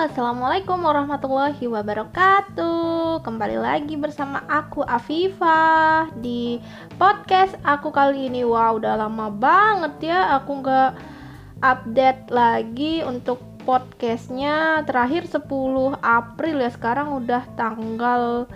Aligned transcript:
Assalamualaikum 0.00 0.80
warahmatullahi 0.80 1.60
wabarakatuh. 1.68 3.20
Kembali 3.20 3.60
lagi 3.60 4.00
bersama 4.00 4.40
aku 4.48 4.80
Afifah 4.80 6.08
Di 6.16 6.56
podcast 6.96 7.60
aku 7.60 7.92
kali 7.92 8.32
ini. 8.32 8.40
Wow 8.40 8.80
udah 8.80 8.96
lama 8.96 9.28
banget 9.28 10.08
ya 10.08 10.40
Aku 10.40 10.64
nggak 10.64 10.96
update 11.60 12.32
lagi 12.32 13.04
untuk 13.04 13.44
podcastnya. 13.68 14.88
Terakhir 14.88 15.28
10 15.28 15.44
April 16.00 16.64
ya 16.64 16.72
Sekarang 16.72 17.20
udah 17.20 17.44
tanggal 17.52 18.48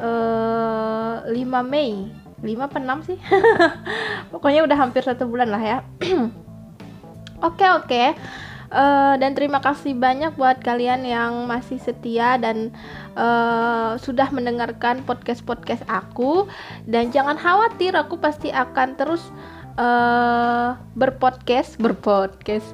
uh, 0.00 1.14
eh, 1.28 1.44
5 1.44 1.44
Mei. 1.60 2.08
5 2.40 2.56
apa 2.56 2.80
6 2.80 3.04
sih? 3.04 3.18
Pokoknya 4.32 4.64
udah 4.64 4.80
hampir 4.80 5.04
satu 5.04 5.28
bulan 5.28 5.52
lah 5.52 5.60
ya. 5.60 5.78
Oke 7.44 7.68
oke. 7.68 7.68
okay, 7.68 7.68
okay 7.68 8.48
Uh, 8.70 9.18
dan 9.18 9.34
terima 9.34 9.58
kasih 9.58 9.98
banyak 9.98 10.38
buat 10.38 10.62
kalian 10.62 11.02
yang 11.02 11.50
masih 11.50 11.82
setia 11.82 12.38
dan 12.38 12.70
uh, 13.18 13.98
sudah 13.98 14.30
mendengarkan 14.30 15.02
podcast-podcast 15.02 15.82
aku. 15.90 16.46
Dan 16.86 17.10
jangan 17.10 17.34
khawatir 17.34 17.98
aku 17.98 18.22
pasti 18.22 18.54
akan 18.54 18.94
terus 18.94 19.26
uh, 19.74 20.78
berpodcast. 20.94 21.82
Berpodcast. 21.82 22.70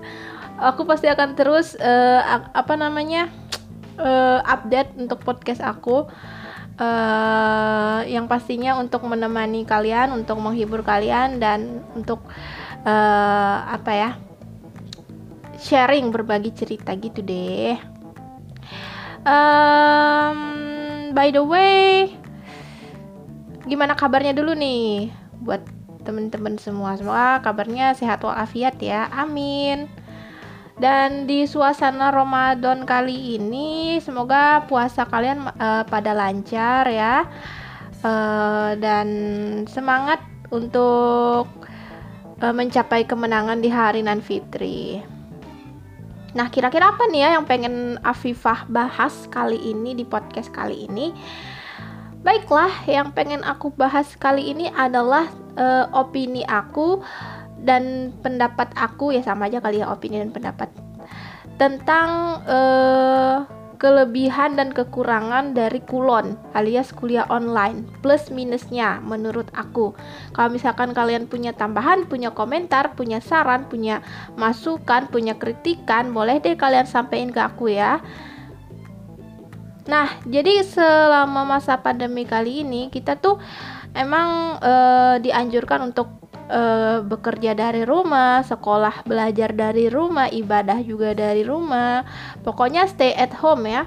Aku 0.60 0.84
pasti 0.84 1.08
akan 1.08 1.32
terus 1.32 1.80
uh, 1.80 2.44
apa 2.52 2.76
namanya 2.76 3.32
uh, 3.96 4.44
update 4.44 4.92
untuk 5.00 5.24
podcast 5.24 5.64
aku. 5.64 6.04
Uh, 6.76 8.04
yang 8.04 8.28
pastinya 8.28 8.76
untuk 8.76 9.00
menemani 9.08 9.64
kalian 9.64 10.12
untuk 10.12 10.36
menghibur 10.44 10.84
kalian 10.84 11.40
dan 11.40 11.80
untuk 11.96 12.20
uh, 12.84 13.56
apa 13.72 13.92
ya 13.96 14.10
sharing 15.60 16.12
berbagi 16.12 16.52
cerita 16.52 16.92
gitu 16.96 17.20
deh. 17.20 17.76
Um, 19.26 20.38
by 21.10 21.34
the 21.34 21.42
way 21.42 22.14
gimana 23.66 23.98
kabarnya 23.98 24.32
dulu 24.32 24.54
nih? 24.54 25.10
Buat 25.42 25.66
temen-temen 26.06 26.54
semua 26.62 26.94
semua 26.94 27.42
kabarnya 27.42 27.92
sehat 27.98 28.22
walafiat 28.22 28.78
ya 28.78 29.10
amin. 29.10 29.90
Dan 30.76 31.24
di 31.24 31.48
suasana 31.48 32.12
Ramadan 32.12 32.84
kali 32.84 33.40
ini 33.40 33.96
semoga 33.98 34.68
puasa 34.68 35.08
kalian 35.08 35.48
uh, 35.56 35.82
pada 35.88 36.12
lancar 36.12 36.86
ya. 36.86 37.26
Uh, 38.04 38.76
dan 38.78 39.08
semangat 39.66 40.20
untuk 40.52 41.48
uh, 42.44 42.54
mencapai 42.54 43.08
kemenangan 43.08 43.58
di 43.58 43.72
hari 43.72 44.04
nan 44.04 44.20
fitri. 44.20 45.15
Nah, 46.36 46.52
kira-kira 46.52 46.92
apa 46.92 47.08
nih 47.08 47.24
ya 47.24 47.28
yang 47.40 47.48
pengen 47.48 47.96
Afifah 48.04 48.68
bahas 48.68 49.24
kali 49.32 49.56
ini 49.56 49.96
di 49.96 50.04
podcast 50.04 50.52
kali 50.52 50.84
ini? 50.84 51.16
Baiklah, 52.20 52.84
yang 52.84 53.16
pengen 53.16 53.40
aku 53.40 53.72
bahas 53.72 54.12
kali 54.20 54.52
ini 54.52 54.68
adalah 54.76 55.32
uh, 55.56 55.88
opini 55.96 56.44
aku 56.44 57.00
dan 57.64 58.12
pendapat 58.20 58.68
aku 58.76 59.16
ya 59.16 59.24
sama 59.24 59.48
aja 59.48 59.64
kali 59.64 59.80
ya 59.80 59.88
opini 59.88 60.20
dan 60.20 60.28
pendapat 60.28 60.68
tentang 61.56 62.44
uh, 62.44 63.48
kelebihan 63.76 64.56
dan 64.56 64.72
kekurangan 64.72 65.52
dari 65.52 65.80
kulon 65.84 66.36
alias 66.56 66.92
kuliah 66.92 67.28
online 67.28 67.84
plus 68.00 68.32
minusnya 68.32 69.00
menurut 69.04 69.48
aku. 69.52 69.92
Kalau 70.32 70.48
misalkan 70.52 70.96
kalian 70.96 71.28
punya 71.28 71.52
tambahan 71.52 72.08
punya 72.08 72.32
komentar 72.32 72.96
punya 72.96 73.20
saran 73.20 73.68
punya 73.68 74.00
masukan 74.34 75.08
punya 75.12 75.36
kritikan 75.36 76.10
boleh 76.10 76.40
deh 76.40 76.56
kalian 76.56 76.88
sampaikan 76.88 77.30
ke 77.30 77.40
aku 77.40 77.66
ya. 77.72 78.00
Nah 79.86 80.10
jadi 80.26 80.66
selama 80.66 81.46
masa 81.46 81.78
pandemi 81.78 82.26
kali 82.26 82.66
ini 82.66 82.90
kita 82.90 83.20
tuh 83.20 83.38
emang 83.94 84.60
e, 84.60 84.72
dianjurkan 85.22 85.92
untuk 85.92 86.25
uh, 86.50 87.02
bekerja 87.02 87.54
dari 87.54 87.82
rumah, 87.82 88.42
sekolah 88.46 89.06
belajar 89.06 89.52
dari 89.52 89.90
rumah, 89.90 90.30
ibadah 90.30 90.82
juga 90.82 91.12
dari 91.14 91.42
rumah. 91.42 92.06
Pokoknya 92.42 92.86
stay 92.90 93.14
at 93.14 93.34
home 93.36 93.66
ya. 93.66 93.84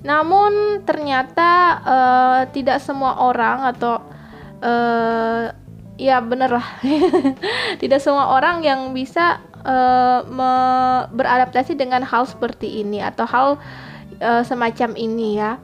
Namun 0.00 0.84
ternyata 0.88 1.50
uh, 1.84 2.40
tidak 2.52 2.80
semua 2.80 3.20
orang 3.20 3.68
atau 3.76 4.00
uh, 4.64 5.52
ya 6.00 6.16
bener 6.24 6.56
lah, 6.56 6.68
tidak 7.82 8.00
semua 8.00 8.32
orang 8.32 8.64
yang 8.64 8.96
bisa 8.96 9.44
uh, 9.60 10.24
beradaptasi 11.12 11.76
dengan 11.76 12.00
hal 12.00 12.24
seperti 12.24 12.80
ini 12.80 13.04
atau 13.04 13.28
hal 13.28 13.48
uh, 14.24 14.42
semacam 14.44 14.96
ini 14.96 15.36
ya. 15.36 15.60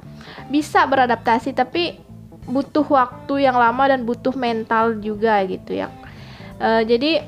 Bisa 0.52 0.84
beradaptasi 0.84 1.56
tapi 1.56 2.05
butuh 2.46 2.86
waktu 2.86 3.46
yang 3.46 3.58
lama 3.58 3.90
dan 3.90 4.06
butuh 4.06 4.34
mental 4.34 4.98
juga 5.02 5.42
gitu 5.46 5.74
ya. 5.74 5.90
Uh, 6.56 6.80
jadi 6.86 7.26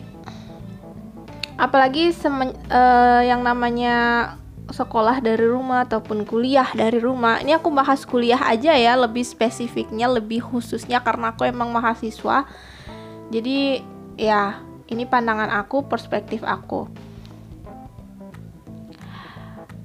apalagi 1.58 2.14
semen, 2.14 2.54
uh, 2.70 3.22
yang 3.26 3.42
namanya 3.42 4.38
sekolah 4.68 5.24
dari 5.24 5.42
rumah 5.48 5.88
ataupun 5.88 6.22
kuliah 6.28 6.68
dari 6.76 7.00
rumah. 7.02 7.42
Ini 7.42 7.58
aku 7.58 7.72
bahas 7.72 8.04
kuliah 8.04 8.38
aja 8.38 8.76
ya 8.76 8.94
lebih 8.94 9.24
spesifiknya 9.24 10.06
lebih 10.06 10.44
khususnya 10.44 11.02
karena 11.02 11.34
aku 11.34 11.48
emang 11.48 11.72
mahasiswa. 11.72 12.46
Jadi 13.28 13.82
ya 14.16 14.60
ini 14.88 15.04
pandangan 15.04 15.52
aku 15.60 15.84
perspektif 15.88 16.44
aku. 16.44 16.88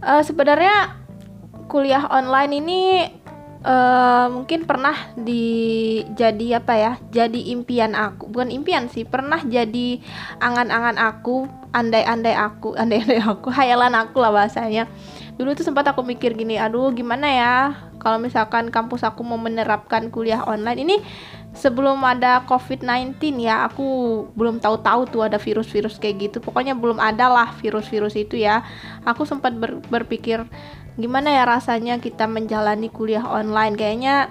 Uh, 0.03 0.19
sebenarnya 0.19 0.99
kuliah 1.71 2.03
online 2.11 2.51
ini 2.59 2.81
uh, 3.63 4.27
mungkin 4.29 4.67
pernah 4.67 4.95
di 5.15 6.03
jadi 6.13 6.61
apa 6.61 6.73
ya 6.75 6.91
jadi 7.09 7.39
impian 7.55 7.95
aku. 7.95 8.29
Bukan 8.29 8.51
impian 8.51 8.91
sih 8.91 9.07
pernah 9.07 9.39
jadi 9.41 9.99
angan-angan 10.43 10.99
aku 10.99 11.47
andai-andai 11.73 12.35
aku 12.37 12.75
andai-andai 12.81 13.23
aku 13.23 13.49
hayalan 13.49 13.95
aku 13.97 14.21
lah 14.21 14.31
bahasanya. 14.31 14.85
Dulu 15.33 15.57
tuh 15.57 15.65
sempat 15.65 15.89
aku 15.89 16.05
mikir 16.05 16.37
gini 16.37 16.61
aduh 16.61 16.93
gimana 16.93 17.25
ya 17.25 17.55
kalau 17.97 18.19
misalkan 18.19 18.67
kampus 18.69 19.01
aku 19.01 19.23
mau 19.23 19.39
menerapkan 19.39 20.11
kuliah 20.11 20.43
online. 20.43 20.83
Ini 20.83 20.95
sebelum 21.55 22.01
ada 22.03 22.43
COVID-19 22.49 23.15
ya 23.39 23.69
aku 23.69 23.85
belum 24.35 24.59
tahu-tahu 24.59 25.07
tuh 25.07 25.21
ada 25.23 25.39
virus-virus 25.39 25.97
kayak 25.97 26.29
gitu. 26.29 26.37
Pokoknya 26.43 26.75
belum 26.75 26.99
ada 26.99 27.31
lah 27.31 27.55
virus-virus 27.63 28.19
itu 28.19 28.37
ya. 28.37 28.61
Aku 29.07 29.23
sempat 29.23 29.55
ber 29.55 29.79
berpikir 29.87 30.43
gimana 30.99 31.33
ya 31.33 31.43
rasanya 31.49 31.97
kita 31.97 32.29
menjalani 32.29 32.89
kuliah 32.89 33.25
online 33.25 33.73
kayaknya 33.73 34.29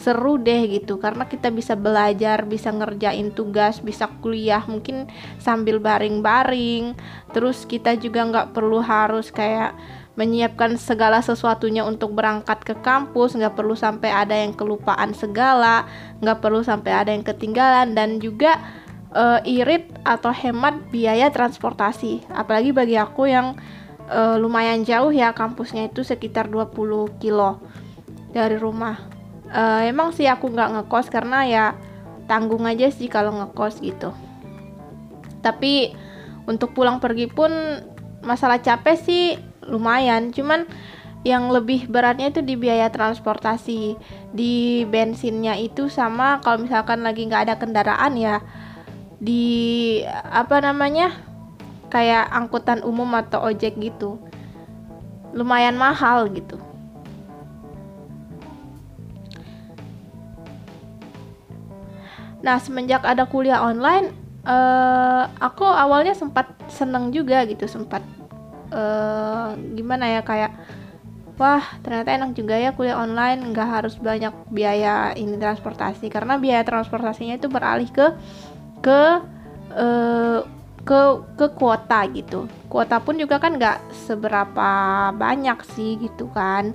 seru 0.00 0.40
deh 0.40 0.64
gitu 0.64 0.96
karena 0.96 1.28
kita 1.28 1.52
bisa 1.52 1.76
belajar, 1.76 2.48
bisa 2.48 2.72
ngerjain 2.72 3.36
tugas, 3.36 3.84
bisa 3.84 4.08
kuliah 4.24 4.64
mungkin 4.64 5.04
sambil 5.36 5.76
baring-baring. 5.76 6.96
Terus 7.36 7.68
kita 7.68 8.00
juga 8.00 8.24
nggak 8.24 8.56
perlu 8.56 8.80
harus 8.80 9.28
kayak 9.28 9.76
menyiapkan 10.16 10.80
segala 10.80 11.20
sesuatunya 11.20 11.84
untuk 11.84 12.16
berangkat 12.16 12.64
ke 12.64 12.74
kampus, 12.80 13.36
nggak 13.36 13.52
perlu 13.52 13.76
sampai 13.76 14.08
ada 14.08 14.32
yang 14.32 14.56
kelupaan 14.56 15.12
segala, 15.12 15.84
nggak 16.24 16.40
perlu 16.40 16.64
sampai 16.64 16.92
ada 16.96 17.10
yang 17.12 17.22
ketinggalan 17.22 17.92
dan 17.92 18.18
juga 18.24 18.56
uh, 19.12 19.38
irit 19.44 19.92
atau 20.02 20.32
hemat 20.32 20.80
biaya 20.88 21.28
transportasi. 21.28 22.24
Apalagi 22.32 22.72
bagi 22.72 22.96
aku 22.96 23.28
yang 23.28 23.54
uh, 24.10 24.36
lumayan 24.36 24.82
jauh 24.82 25.14
ya 25.14 25.30
kampusnya 25.32 25.88
itu 25.88 26.02
sekitar 26.02 26.50
20 26.50 27.22
kilo 27.22 27.62
dari 28.34 28.58
rumah. 28.58 28.98
Uh, 29.50 29.82
emang 29.86 30.14
sih 30.14 30.26
aku 30.26 30.50
nggak 30.50 30.70
ngekos 30.78 31.10
karena 31.10 31.38
ya 31.46 31.64
tanggung 32.26 32.66
aja 32.66 32.90
sih 32.90 33.06
kalau 33.06 33.34
ngekos 33.34 33.82
gitu. 33.82 34.10
Tapi 35.40 35.94
untuk 36.44 36.74
pulang 36.74 36.98
pergi 36.98 37.30
pun 37.30 37.50
masalah 38.26 38.58
capek 38.58 38.96
sih 38.98 39.24
lumayan. 39.66 40.34
Cuman 40.34 40.66
yang 41.20 41.52
lebih 41.52 41.84
beratnya 41.84 42.32
itu 42.32 42.40
di 42.40 42.56
biaya 42.56 42.88
transportasi 42.88 43.96
di 44.32 44.84
bensinnya 44.88 45.52
itu 45.60 45.92
sama 45.92 46.40
kalau 46.40 46.64
misalkan 46.64 47.04
lagi 47.04 47.28
nggak 47.28 47.44
ada 47.44 47.54
kendaraan 47.60 48.16
ya 48.16 48.40
di 49.20 50.00
apa 50.08 50.64
namanya 50.64 51.12
kayak 51.90 52.30
angkutan 52.30 52.80
umum 52.86 53.10
atau 53.18 53.42
ojek 53.44 53.76
gitu. 53.76 54.16
Lumayan 55.34 55.74
mahal 55.74 56.30
gitu. 56.30 56.56
Nah 62.40 62.56
semenjak 62.56 63.04
ada 63.04 63.28
kuliah 63.28 63.60
online 63.60 64.16
uh, 64.48 65.28
aku 65.36 65.64
awalnya 65.64 66.16
sempat 66.16 66.48
seneng 66.72 67.12
juga 67.12 67.44
gitu 67.44 67.68
sempat 67.68 68.00
uh, 68.72 69.52
gimana 69.76 70.08
ya 70.08 70.20
kayak 70.24 70.56
wah 71.36 71.64
ternyata 71.80 72.16
enak 72.16 72.36
juga 72.36 72.56
ya 72.56 72.72
kuliah 72.72 73.00
online 73.00 73.52
nggak 73.52 73.68
harus 73.68 73.96
banyak 74.00 74.32
biaya 74.48 75.12
ini 75.16 75.36
transportasi. 75.36 76.08
Karena 76.08 76.40
biaya 76.40 76.64
transportasinya 76.64 77.36
itu 77.36 77.48
beralih 77.52 77.88
ke 77.92 78.06
ke 78.80 79.02
uh, 79.76 80.40
ke 80.90 81.22
ke 81.38 81.46
kuota 81.54 82.02
gitu. 82.10 82.50
Kuota 82.66 82.98
pun 82.98 83.14
juga 83.14 83.38
kan 83.38 83.54
nggak 83.54 83.94
seberapa 84.10 84.70
banyak 85.14 85.62
sih 85.78 85.94
gitu 86.02 86.26
kan. 86.34 86.74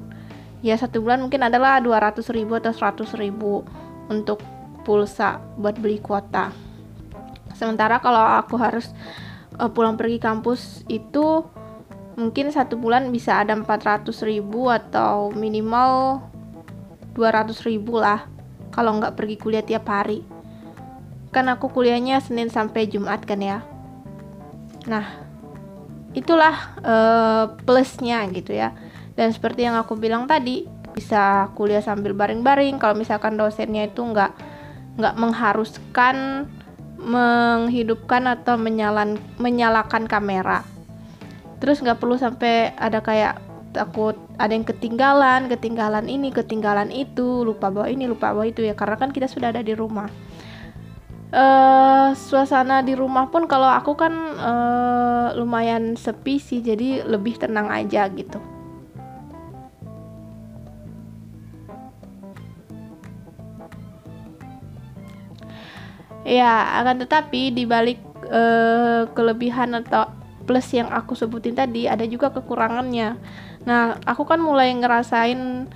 Ya 0.64 0.80
satu 0.80 1.04
bulan 1.04 1.28
mungkin 1.28 1.44
adalah 1.44 1.84
200 1.84 2.24
ribu 2.32 2.56
atau 2.56 2.72
100 2.72 3.12
ribu 3.20 3.68
untuk 4.08 4.40
pulsa 4.88 5.44
buat 5.60 5.76
beli 5.76 6.00
kuota. 6.00 6.56
Sementara 7.60 8.00
kalau 8.00 8.24
aku 8.40 8.56
harus 8.56 8.96
uh, 9.60 9.68
pulang 9.68 10.00
pergi 10.00 10.16
kampus 10.24 10.88
itu 10.88 11.44
mungkin 12.16 12.56
satu 12.56 12.80
bulan 12.80 13.12
bisa 13.12 13.44
ada 13.44 13.52
400 13.52 14.08
ribu 14.24 14.72
atau 14.72 15.36
minimal 15.36 16.24
200 17.20 17.52
ribu 17.68 18.00
lah 18.00 18.32
kalau 18.72 18.96
nggak 18.96 19.20
pergi 19.20 19.36
kuliah 19.36 19.66
tiap 19.68 19.92
hari. 19.92 20.24
Kan 21.36 21.52
aku 21.52 21.68
kuliahnya 21.68 22.24
Senin 22.24 22.48
sampai 22.48 22.88
Jumat 22.88 23.20
kan 23.28 23.44
ya 23.44 23.75
nah 24.86 25.26
itulah 26.16 26.56
uh, 26.82 27.46
plusnya 27.68 28.24
gitu 28.32 28.56
ya. 28.56 28.72
Dan 29.16 29.32
seperti 29.36 29.68
yang 29.68 29.76
aku 29.80 30.00
bilang 30.00 30.26
tadi 30.26 30.68
bisa 30.96 31.52
kuliah 31.54 31.84
sambil 31.84 32.16
baring-baring. 32.16 32.80
Kalau 32.80 32.96
misalkan 32.96 33.36
dosennya 33.36 33.92
itu 33.92 34.02
nggak 34.02 34.32
nggak 34.96 35.16
mengharuskan 35.20 36.48
menghidupkan 36.96 38.32
atau 38.32 38.56
menyalan 38.56 39.20
menyalakan 39.38 40.08
kamera. 40.08 40.64
Terus 41.60 41.84
nggak 41.84 42.00
perlu 42.00 42.16
sampai 42.16 42.72
ada 42.80 43.04
kayak 43.04 43.44
takut 43.76 44.16
ada 44.40 44.56
yang 44.56 44.64
ketinggalan 44.64 45.52
ketinggalan 45.52 46.08
ini 46.08 46.32
ketinggalan 46.32 46.88
itu 46.96 47.44
lupa 47.44 47.68
bawa 47.68 47.92
ini 47.92 48.08
lupa 48.08 48.32
bawa 48.32 48.48
itu 48.48 48.64
ya. 48.64 48.72
Karena 48.72 48.96
kan 48.96 49.12
kita 49.12 49.28
sudah 49.28 49.52
ada 49.52 49.60
di 49.60 49.76
rumah 49.76 50.08
uh, 51.32 52.14
suasana 52.14 52.84
di 52.86 52.94
rumah 52.94 53.30
pun 53.32 53.48
kalau 53.50 53.70
aku 53.72 53.98
kan 53.98 54.14
uh, 54.38 55.28
lumayan 55.40 55.98
sepi 55.98 56.38
sih 56.38 56.60
jadi 56.62 57.08
lebih 57.08 57.40
tenang 57.40 57.72
aja 57.72 58.06
gitu. 58.12 58.38
Ya 66.26 66.82
akan 66.82 67.06
tetapi 67.06 67.54
dibalik 67.54 68.02
uh, 68.34 69.06
kelebihan 69.14 69.78
atau 69.78 70.10
plus 70.50 70.74
yang 70.74 70.90
aku 70.90 71.14
sebutin 71.14 71.54
tadi 71.54 71.86
ada 71.86 72.02
juga 72.10 72.34
kekurangannya. 72.34 73.18
Nah 73.66 74.02
aku 74.06 74.26
kan 74.26 74.42
mulai 74.42 74.74
ngerasain 74.74 75.70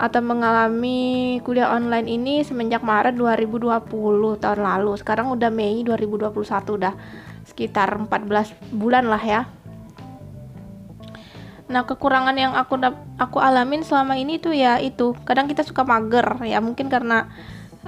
atau 0.00 0.20
mengalami 0.24 1.38
kuliah 1.44 1.70
online 1.72 2.08
ini 2.08 2.34
semenjak 2.42 2.80
Maret 2.80 3.14
2020 3.16 3.88
tahun 4.40 4.60
lalu. 4.60 4.92
Sekarang 4.98 5.30
udah 5.32 5.52
Mei 5.52 5.84
2021 5.84 6.32
udah 6.78 6.94
sekitar 7.44 7.92
14 7.96 8.72
bulan 8.72 9.04
lah 9.06 9.22
ya. 9.22 9.40
Nah, 11.72 11.88
kekurangan 11.88 12.36
yang 12.36 12.52
aku 12.52 12.76
aku 13.16 13.38
alamin 13.40 13.80
selama 13.80 14.18
ini 14.20 14.36
tuh 14.36 14.52
ya 14.52 14.76
itu. 14.76 15.16
Kadang 15.24 15.48
kita 15.48 15.64
suka 15.64 15.86
mager 15.88 16.24
ya, 16.44 16.60
mungkin 16.60 16.92
karena 16.92 17.32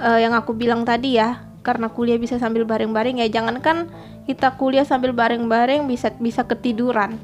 uh, 0.01 0.17
yang 0.17 0.33
aku 0.33 0.57
bilang 0.57 0.81
tadi 0.87 1.21
ya, 1.21 1.45
karena 1.61 1.93
kuliah 1.93 2.17
bisa 2.17 2.41
sambil 2.41 2.65
bareng-bareng 2.65 3.21
ya. 3.21 3.27
Jangankan 3.29 3.89
kita 4.25 4.57
kuliah 4.57 4.87
sambil 4.87 5.13
bareng-bareng 5.13 5.85
bisa 5.85 6.09
bisa 6.17 6.49
ketiduran 6.49 7.21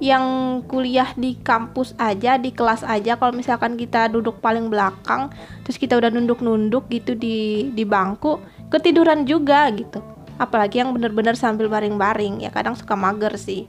yang 0.00 0.24
kuliah 0.64 1.12
di 1.12 1.36
kampus 1.36 1.92
aja 2.00 2.40
di 2.40 2.56
kelas 2.56 2.80
aja 2.88 3.20
kalau 3.20 3.36
misalkan 3.36 3.76
kita 3.76 4.08
duduk 4.08 4.40
paling 4.40 4.72
belakang 4.72 5.28
terus 5.60 5.76
kita 5.76 6.00
udah 6.00 6.08
nunduk-nunduk 6.08 6.88
gitu 6.88 7.12
di 7.12 7.68
di 7.76 7.84
bangku 7.84 8.40
ketiduran 8.72 9.28
juga 9.28 9.68
gitu. 9.76 10.00
Apalagi 10.40 10.80
yang 10.80 10.96
bener-bener 10.96 11.36
sambil 11.36 11.68
baring-baring 11.68 12.40
ya 12.40 12.48
kadang 12.48 12.72
suka 12.72 12.96
mager 12.96 13.36
sih. 13.36 13.68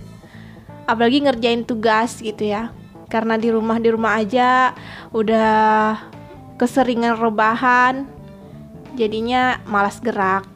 Apalagi 0.88 1.20
ngerjain 1.20 1.68
tugas 1.68 2.24
gitu 2.24 2.48
ya. 2.48 2.72
Karena 3.12 3.36
di 3.36 3.52
rumah 3.52 3.76
di 3.76 3.92
rumah 3.92 4.24
aja 4.24 4.72
udah 5.12 6.00
keseringan 6.56 7.20
rebahan 7.20 8.08
jadinya 8.96 9.60
malas 9.68 10.00
gerak. 10.00 10.48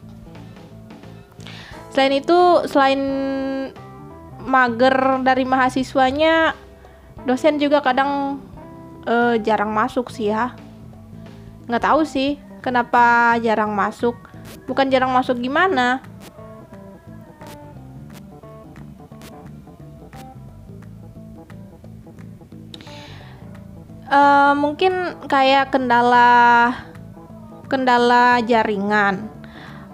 Selain 1.92 2.16
itu 2.16 2.38
selain 2.64 3.02
mager 4.46 5.20
dari 5.26 5.42
mahasiswanya 5.42 6.54
dosen 7.26 7.58
juga 7.58 7.82
kadang 7.82 8.38
uh, 9.04 9.34
jarang 9.42 9.74
masuk 9.74 10.08
sih 10.08 10.30
ya. 10.30 10.54
Nggak 11.66 11.84
tahu 11.84 12.06
sih 12.06 12.38
kenapa 12.62 13.34
jarang 13.42 13.74
masuk. 13.74 14.14
Bukan 14.70 14.86
jarang 14.88 15.10
masuk 15.10 15.42
gimana? 15.42 15.98
Uh, 24.06 24.54
mungkin 24.54 25.18
kayak 25.26 25.74
kendala 25.74 26.70
kendala 27.66 28.38
jaringan 28.46 29.26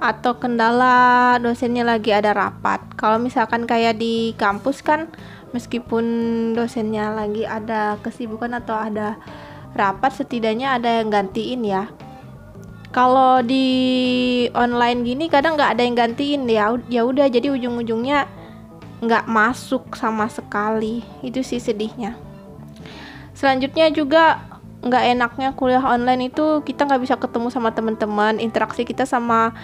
atau 0.02 0.34
kendala 0.34 1.38
dosennya 1.38 1.86
lagi 1.86 2.10
ada 2.10 2.34
rapat. 2.34 2.82
Kalau 2.98 3.22
misalkan 3.22 3.70
kayak 3.70 4.02
di 4.02 4.34
kampus 4.34 4.82
kan 4.82 5.06
meskipun 5.54 6.04
dosennya 6.58 7.14
lagi 7.14 7.46
ada 7.46 8.02
kesibukan 8.02 8.58
atau 8.58 8.74
ada 8.74 9.14
rapat 9.78 10.10
setidaknya 10.18 10.74
ada 10.74 10.98
yang 10.98 11.14
gantiin 11.14 11.62
ya. 11.62 11.86
Kalau 12.90 13.40
di 13.40 13.64
online 14.52 15.06
gini 15.06 15.30
kadang 15.30 15.54
nggak 15.54 15.78
ada 15.78 15.82
yang 15.86 15.96
gantiin 15.96 16.50
ya. 16.50 16.74
Ya 16.90 17.06
udah 17.06 17.30
jadi 17.30 17.54
ujung-ujungnya 17.54 18.26
nggak 19.00 19.30
masuk 19.30 19.94
sama 19.94 20.26
sekali. 20.26 21.06
Itu 21.22 21.46
sih 21.46 21.62
sedihnya. 21.62 22.18
Selanjutnya 23.32 23.88
juga 23.94 24.52
nggak 24.82 25.04
enaknya 25.14 25.48
kuliah 25.54 25.82
online 25.82 26.26
itu 26.26 26.60
kita 26.66 26.90
nggak 26.90 27.02
bisa 27.06 27.14
ketemu 27.14 27.54
sama 27.54 27.70
teman-teman 27.70 28.42
interaksi 28.42 28.82
kita 28.82 29.06
sama 29.06 29.54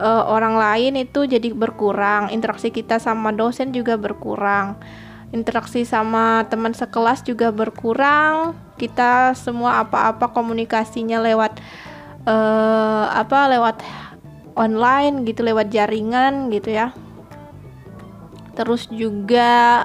uh, 0.00 0.24
orang 0.28 0.56
lain 0.56 0.96
itu 1.00 1.24
jadi 1.24 1.52
berkurang 1.52 2.32
interaksi 2.32 2.72
kita 2.72 3.00
sama 3.00 3.32
dosen 3.32 3.72
juga 3.72 3.96
berkurang 3.96 4.76
interaksi 5.34 5.82
sama 5.82 6.46
teman 6.46 6.70
sekelas 6.70 7.26
juga 7.26 7.50
berkurang 7.50 8.54
kita 8.78 9.34
semua 9.34 9.82
apa-apa 9.82 10.30
komunikasinya 10.30 11.18
lewat 11.18 11.58
uh, 12.28 13.10
apa 13.10 13.50
lewat 13.50 13.76
online 14.56 15.26
gitu 15.28 15.42
lewat 15.42 15.68
jaringan 15.68 16.48
gitu 16.54 16.72
ya. 16.72 16.94
Terus 18.56 18.88
juga 18.88 19.84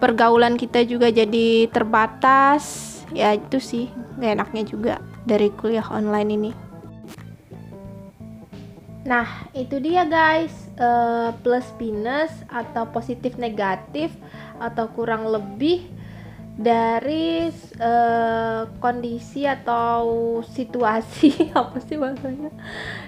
pergaulan 0.00 0.56
kita 0.56 0.86
juga 0.88 1.12
jadi 1.12 1.68
terbatas. 1.68 2.90
Ya 3.12 3.36
itu 3.36 3.60
sih 3.60 3.92
gak 4.16 4.40
enaknya 4.40 4.62
juga 4.64 4.94
dari 5.28 5.52
kuliah 5.52 5.84
online 5.92 6.30
ini 6.32 6.71
Nah, 9.02 9.50
itu 9.50 9.82
dia 9.82 10.06
guys, 10.06 10.54
uh, 10.78 11.34
plus 11.42 11.66
minus 11.74 12.30
atau 12.46 12.86
positif 12.94 13.34
negatif 13.34 14.14
atau 14.62 14.86
kurang 14.94 15.26
lebih 15.26 15.90
dari 16.52 17.48
uh, 17.80 18.68
kondisi 18.78 19.48
atau 19.48 20.38
situasi 20.44 21.32
apa 21.58 21.80
sih 21.80 21.96
bahasanya 21.96 22.52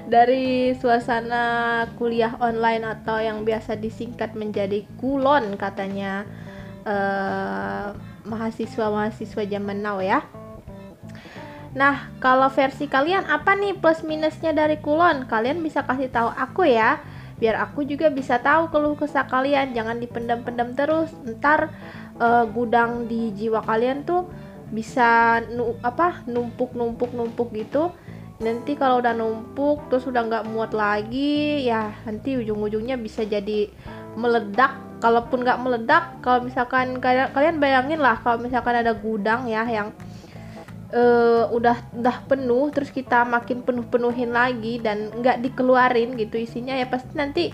dari 0.08 0.72
suasana 0.80 1.84
kuliah 2.00 2.40
online 2.40 2.88
atau 2.88 3.20
yang 3.20 3.44
biasa 3.44 3.76
disingkat 3.76 4.32
menjadi 4.32 4.88
kulon 4.96 5.60
katanya 5.60 6.24
uh, 6.88 7.92
mahasiswa-mahasiswa 8.24 9.44
zaman 9.46 9.78
now 9.78 10.00
ya. 10.00 10.24
Nah, 11.75 12.07
kalau 12.23 12.47
versi 12.54 12.87
kalian 12.87 13.26
apa 13.26 13.59
nih 13.59 13.75
plus 13.75 14.07
minusnya 14.07 14.54
dari 14.54 14.78
kulon? 14.78 15.26
Kalian 15.26 15.59
bisa 15.59 15.83
kasih 15.83 16.07
tahu 16.07 16.31
aku 16.31 16.71
ya, 16.71 17.02
biar 17.43 17.59
aku 17.59 17.83
juga 17.83 18.14
bisa 18.14 18.38
tahu 18.38 18.71
keluh 18.71 18.95
kesah 18.95 19.26
kalian. 19.26 19.75
Jangan 19.75 19.99
dipendam-pendam 19.99 20.78
terus. 20.78 21.11
Ntar 21.26 21.75
uh, 22.23 22.47
gudang 22.47 23.11
di 23.11 23.35
jiwa 23.35 23.66
kalian 23.66 24.07
tuh 24.07 24.31
bisa 24.71 25.43
nu 25.50 25.75
apa 25.83 26.23
numpuk-numpuk 26.31 27.11
numpuk 27.11 27.50
gitu. 27.50 27.90
Nanti 28.38 28.78
kalau 28.78 29.02
udah 29.02 29.14
numpuk 29.14 29.90
terus 29.90 30.07
udah 30.07 30.31
nggak 30.31 30.47
muat 30.54 30.71
lagi, 30.75 31.66
ya 31.66 31.90
nanti 32.07 32.38
ujung-ujungnya 32.38 32.95
bisa 33.02 33.26
jadi 33.26 33.66
meledak. 34.14 34.78
Kalaupun 35.02 35.43
nggak 35.43 35.61
meledak, 35.61 36.23
kalau 36.23 36.47
misalkan 36.47 37.02
kalian 37.02 37.28
kalian 37.35 37.59
bayangin 37.59 38.00
lah 38.00 38.16
kalau 38.23 38.40
misalkan 38.40 38.78
ada 38.78 38.95
gudang 38.95 39.45
ya 39.50 39.66
yang 39.69 39.93
uh, 40.93 41.49
udah 41.55 41.95
udah 41.97 42.17
penuh 42.29 42.69
terus 42.75 42.91
kita 42.93 43.25
makin 43.25 43.64
penuh-penuhin 43.64 44.35
lagi 44.35 44.83
dan 44.83 45.09
nggak 45.14 45.41
dikeluarin 45.41 46.19
gitu 46.19 46.37
isinya 46.37 46.75
ya 46.76 46.91
pasti 46.91 47.12
nanti 47.17 47.45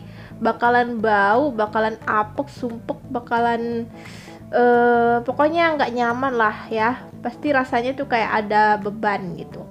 bakalan 0.40 0.98
bau, 0.98 1.52
bakalan 1.52 2.00
apek, 2.08 2.48
sumpek, 2.48 2.98
bakalan 3.12 3.86
uh, 4.50 5.20
pokoknya 5.22 5.76
nggak 5.76 5.92
nyaman 5.94 6.34
lah 6.34 6.56
ya. 6.72 7.04
Pasti 7.20 7.52
rasanya 7.52 7.92
tuh 7.92 8.08
kayak 8.08 8.46
ada 8.46 8.80
beban 8.80 9.36
gitu. 9.36 9.62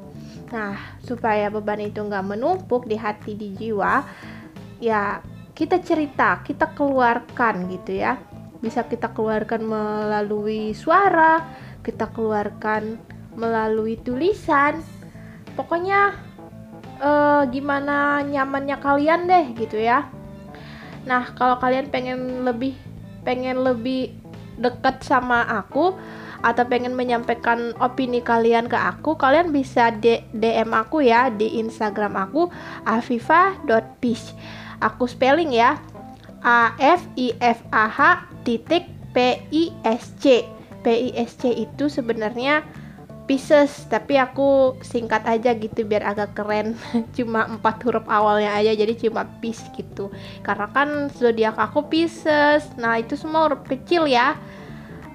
Nah, 0.53 0.77
supaya 1.01 1.49
beban 1.49 1.81
itu 1.81 1.97
nggak 2.01 2.25
menumpuk 2.25 2.85
di 2.85 2.97
hati 2.97 3.37
di 3.37 3.53
jiwa, 3.53 4.01
ya 4.81 5.21
kita 5.59 5.83
cerita 5.83 6.39
kita 6.39 6.71
keluarkan 6.71 7.67
gitu 7.67 7.99
ya 7.99 8.15
bisa 8.63 8.87
kita 8.87 9.11
keluarkan 9.11 9.67
melalui 9.67 10.71
suara 10.71 11.43
kita 11.83 12.07
keluarkan 12.15 12.95
melalui 13.37 13.99
tulisan 14.01 14.81
pokoknya 15.53 16.15
uh, 17.01 17.43
gimana 17.49 18.23
nyamannya 18.25 18.77
kalian 18.79 19.27
deh 19.27 19.45
gitu 19.57 19.77
ya 19.81 20.07
nah 21.03 21.31
kalau 21.35 21.57
kalian 21.57 21.89
pengen 21.89 22.43
lebih 22.43 22.75
pengen 23.23 23.61
lebih 23.61 24.15
dekat 24.59 25.01
sama 25.03 25.47
aku 25.47 25.95
atau 26.39 26.63
pengen 26.67 26.95
menyampaikan 26.95 27.75
opini 27.83 28.23
kalian 28.23 28.71
ke 28.71 28.79
aku, 28.79 29.19
kalian 29.19 29.51
bisa 29.51 29.91
DM 29.91 30.71
aku 30.71 31.03
ya 31.03 31.27
di 31.27 31.59
Instagram 31.59 32.15
aku 32.15 32.47
afifa.pish. 32.87 34.35
Aku 34.79 35.03
spelling 35.03 35.51
ya. 35.51 35.75
A 36.39 36.71
F 36.79 37.03
I 37.19 37.35
F 37.43 37.59
A 37.75 37.91
H 37.91 37.99
titik 38.47 38.87
P 39.11 39.43
I 39.51 39.75
S 39.83 40.15
C. 40.23 40.47
P 40.79 40.85
I 40.87 41.09
S 41.19 41.35
C 41.35 41.51
itu 41.51 41.91
sebenarnya 41.91 42.63
Pisces 43.29 43.85
tapi 43.85 44.17
aku 44.17 44.73
singkat 44.81 45.21
aja 45.29 45.53
gitu 45.53 45.85
biar 45.85 46.01
agak 46.01 46.33
keren 46.33 46.73
cuma 47.15 47.45
empat 47.45 47.77
huruf 47.85 48.09
awalnya 48.09 48.57
aja 48.57 48.73
jadi 48.73 48.97
cuma 48.97 49.29
Pis 49.37 49.61
gitu 49.77 50.09
karena 50.41 50.65
kan 50.73 51.13
zodiak 51.13 51.61
aku 51.61 51.85
Pisces 51.85 52.65
nah 52.73 52.97
itu 52.97 53.13
semua 53.13 53.45
huruf 53.45 53.61
kecil 53.69 54.09
ya 54.09 54.33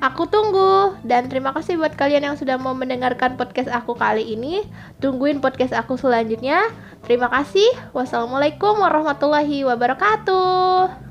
Aku 0.03 0.29
tunggu 0.29 1.01
dan 1.01 1.33
terima 1.33 1.57
kasih 1.57 1.81
buat 1.81 1.97
kalian 1.97 2.29
yang 2.29 2.37
sudah 2.37 2.61
mau 2.61 2.77
mendengarkan 2.77 3.41
podcast 3.41 3.73
aku 3.73 3.97
kali 3.97 4.37
ini. 4.37 4.61
Tungguin 5.01 5.41
podcast 5.41 5.73
aku 5.73 5.97
selanjutnya. 5.97 6.69
Terima 7.09 7.33
kasih. 7.33 7.73
Wassalamualaikum 7.97 8.85
warahmatullahi 8.85 9.65
wabarakatuh. 9.65 11.04